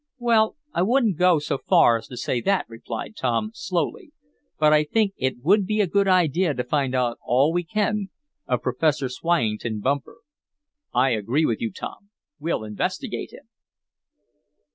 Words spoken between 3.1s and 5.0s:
Tom, slowly. "But I